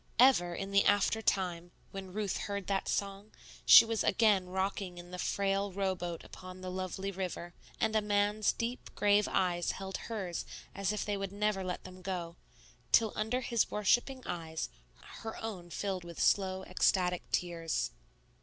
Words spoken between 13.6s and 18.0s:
worshipping eyes her own filled with slow ecstatic tears.